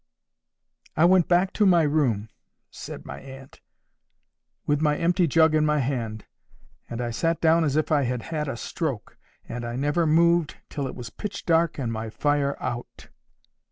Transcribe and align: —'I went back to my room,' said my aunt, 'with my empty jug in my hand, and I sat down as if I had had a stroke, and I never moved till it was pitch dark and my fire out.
—'I 0.97 1.05
went 1.05 1.27
back 1.27 1.53
to 1.53 1.63
my 1.63 1.83
room,' 1.83 2.29
said 2.71 3.05
my 3.05 3.19
aunt, 3.19 3.61
'with 4.65 4.81
my 4.81 4.97
empty 4.97 5.27
jug 5.27 5.53
in 5.53 5.63
my 5.63 5.77
hand, 5.77 6.25
and 6.89 6.99
I 7.01 7.11
sat 7.11 7.39
down 7.39 7.63
as 7.63 7.75
if 7.75 7.91
I 7.91 8.01
had 8.01 8.23
had 8.33 8.47
a 8.47 8.57
stroke, 8.57 9.19
and 9.47 9.63
I 9.63 9.75
never 9.75 10.07
moved 10.07 10.57
till 10.71 10.87
it 10.87 10.95
was 10.95 11.11
pitch 11.11 11.45
dark 11.45 11.77
and 11.77 11.93
my 11.93 12.09
fire 12.09 12.57
out. 12.59 13.09